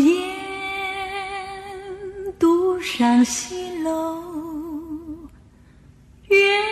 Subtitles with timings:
[0.00, 0.34] 烟，
[2.38, 4.22] 独上西楼，
[6.28, 6.69] 月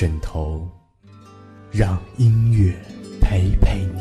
[0.00, 0.66] 枕头，
[1.70, 2.74] 让音乐
[3.20, 4.00] 陪陪你。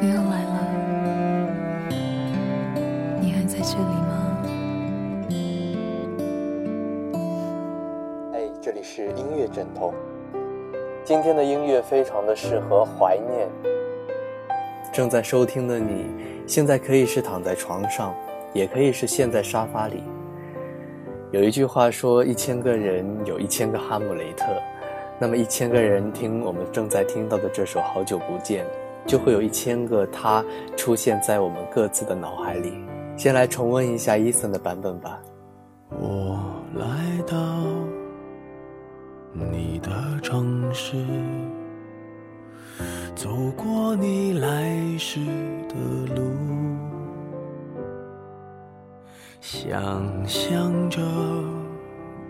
[0.00, 0.58] 你又来了，
[3.20, 4.42] 你还在这里吗？
[8.32, 9.94] 哎，这里是音乐枕头。
[11.04, 13.48] 今天的音乐非常的适合怀念。
[14.94, 16.06] 正在收听的你，
[16.46, 18.14] 现在可以是躺在床上，
[18.52, 20.04] 也可以是陷在沙发里。
[21.32, 24.46] 有一句话说：“一千个人有一千个哈姆雷特。”
[25.18, 28.64] 那么一千个人听我们正在听到的这首《好久不见》，
[29.04, 30.44] 就会有一千个他
[30.76, 32.74] 出现在我们各自的脑海里。
[33.16, 35.20] 先来重温一下伊森的版本吧。
[35.90, 36.38] 我
[36.76, 37.36] 来到
[39.32, 39.90] 你的
[40.22, 40.96] 城市。
[43.14, 45.20] 走过你来时
[45.68, 45.74] 的
[46.14, 46.22] 路，
[49.40, 51.00] 想象着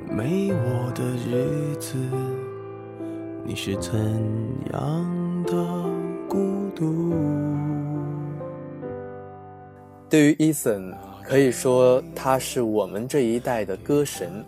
[0.08, 1.96] 没我的日子，
[3.44, 3.94] 你是怎
[4.72, 5.52] 样的
[6.28, 7.12] 孤独？
[10.08, 10.92] 对于伊森，
[11.24, 14.44] 可以说他是我们这一代的歌神。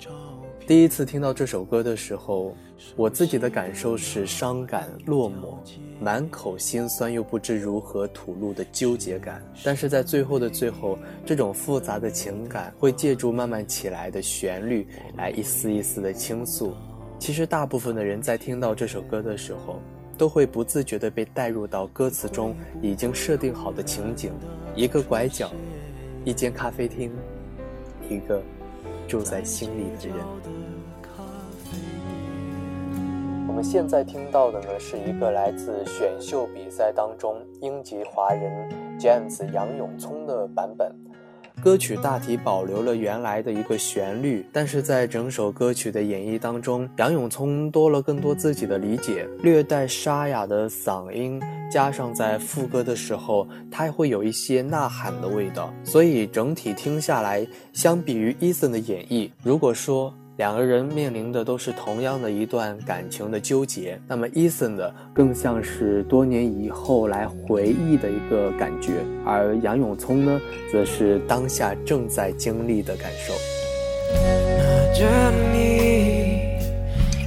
[0.66, 2.52] 第一次听到这首歌的时候，
[2.96, 5.58] 我自己的感受是伤感、落寞，
[6.00, 9.40] 满口心酸又不知如何吐露的纠结感。
[9.62, 16.74] 但是在最后的最后，这种复杂的情感会借助慢慢起来的旋律来一丝一丝的倾诉。
[17.16, 19.80] 其实大部分的人在听到这首歌的时候，
[20.18, 24.32] 都会不自觉地被带入到歌词中已经设定好的情景：
[24.74, 25.48] 一个拐角，
[26.24, 27.12] 一间咖啡厅，
[28.10, 28.42] 一个。
[29.06, 30.18] 住在心里的人。
[33.48, 40.94] 我们现在听到的呢，是一个来自选秀比赛当中英籍华人 James 杨永聪的版本。
[41.66, 60.14] 歌曲大体保留了原来的一个旋律，但是在整首歌曲的演绎当中，杨永聪多了更多自己的理解，略带沙哑的嗓音，加上在副歌的时候，他会有一些呐喊的味道，所以整体听下来，相比于 Eason 的演绎，如果说。
[60.36, 68.92] 两个人面临的都是同样的一段感情的纠结，那么 Eason 的更像是多年以后来回忆的一个感觉，
[69.24, 70.38] 而杨永聪呢，
[70.70, 73.32] 则是当下正在经历的感受。
[74.12, 75.06] 拿着
[75.54, 76.58] 你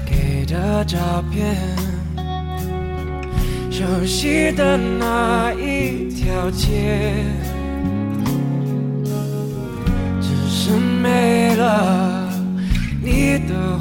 [0.05, 1.55] 给的照片，
[3.71, 7.15] 熟悉的那一条街，
[10.21, 12.19] 只是没了。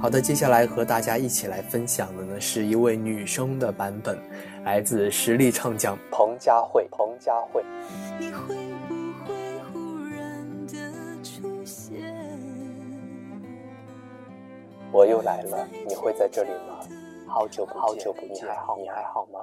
[0.00, 4.16] 好的，接下来和大家一起来分享的呢，是一位女生的版本，
[4.64, 6.86] 来自实力唱将彭佳慧。
[6.92, 7.64] 彭佳慧。
[8.20, 8.54] 你会
[8.86, 8.94] 不
[9.24, 9.34] 会
[9.72, 10.74] 忽然的
[11.24, 12.14] 出现？
[14.92, 16.78] 我又来了，你会在这里吗？
[17.26, 18.76] 好久不见，你还好？
[18.78, 19.40] 你还好吗？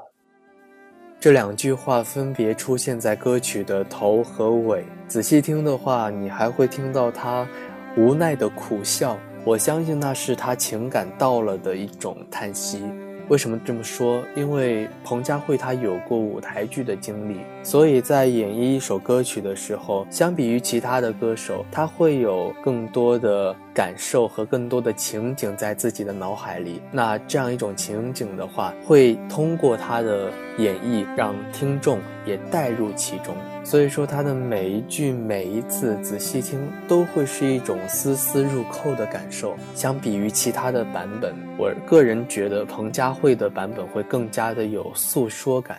[1.23, 4.83] 这两句话分别出现在歌曲的头和尾。
[5.07, 7.47] 仔细听的话，你还会听到他
[7.95, 9.17] 无奈的苦笑。
[9.45, 12.83] 我相信那是他情感到了的一种叹息。
[13.29, 14.21] 为什么这么说？
[14.35, 26.81] 因为彭佳慧她有过舞台剧的经历，所以在演绎一首歌曲的时候，相比于其他的歌手，她会有更多的感受和更多的情景在自己的脑海里。
[26.91, 33.35] 那这样一种情景的话，会通过他的演绎，让听众也带入其中。
[33.65, 39.55] 所以说，他的每一句、每一字，仔细听，都会是一种丝丝入扣的感受。
[39.73, 45.77] 相比于其他的版本，我个人觉得彭佳慧的版本会更加的有诉说感。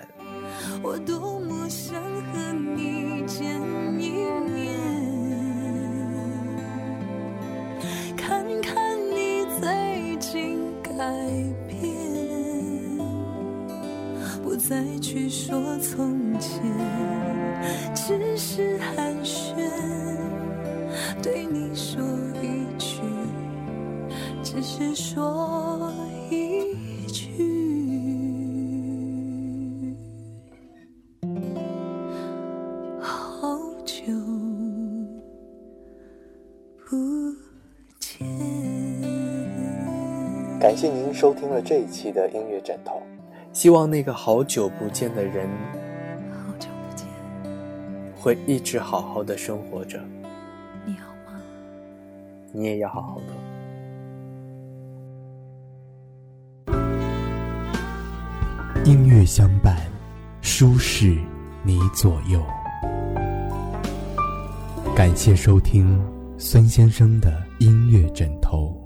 [0.82, 1.94] 我多么想
[14.66, 16.62] 再去说从前，
[17.94, 19.54] 只是寒暄，
[21.22, 22.02] 对你说
[22.42, 23.02] 一句，
[24.42, 25.92] 只是说
[26.30, 27.44] 一句。
[33.02, 34.14] 好久
[36.88, 36.96] 不
[37.98, 38.26] 见。
[40.58, 43.02] 感谢您收听了这一期的音乐枕头，
[43.54, 45.48] 希望那个好久不见的人
[46.32, 47.06] 好久不见，
[48.16, 50.00] 会一直好好的生活着，
[50.84, 51.40] 你好吗？
[52.52, 53.26] 你也要好好的。
[58.84, 59.76] 音乐相伴，
[60.42, 61.16] 舒适
[61.62, 62.42] 你左右。
[64.96, 66.04] 感谢收听
[66.38, 68.83] 孙先生的音乐枕头。